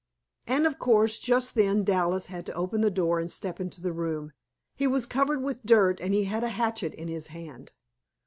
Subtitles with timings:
[0.47, 3.93] And, of course, just then Dallas had to open the door and step into the
[3.93, 4.31] room.
[4.75, 7.71] He was covered with dirt and he had a hatchet in his hand.